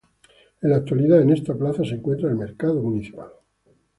En 0.63 0.71
la 0.71 0.77
actualidad 0.77 1.21
en 1.21 1.29
esta 1.31 1.53
plaza 1.53 1.83
se 1.83 1.93
encuentra 1.93 2.27
el 2.27 2.35
mercado 2.35 2.81
municipal. 2.81 3.29